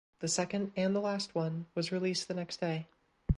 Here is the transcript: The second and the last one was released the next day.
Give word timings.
The 0.19 0.27
second 0.27 0.71
and 0.75 0.95
the 0.95 0.99
last 0.99 1.35
one 1.35 1.67
was 1.75 1.91
released 1.91 2.27
the 2.27 2.33
next 2.33 2.59
day. 2.59 2.87